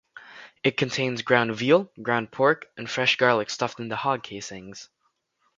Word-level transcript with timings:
It 0.63 0.77
contains 0.77 1.21
ground 1.21 1.55
veal, 1.55 1.91
ground 2.01 2.31
pork, 2.31 2.65
and 2.75 2.89
fresh 2.89 3.17
garlic 3.17 3.51
stuffed 3.51 3.79
into 3.79 3.95
hog 3.95 4.23
casings. 4.23 4.89